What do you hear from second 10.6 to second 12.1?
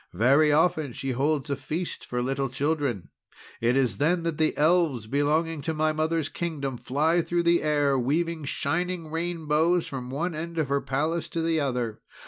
her palace to the other.